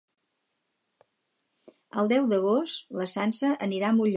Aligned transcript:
El 2.01 2.09
deu 2.13 2.27
d'agost 2.33 2.91
na 3.01 3.09
Sança 3.17 3.55
anirà 3.69 3.91
a 3.93 3.97
Molló. 4.01 4.09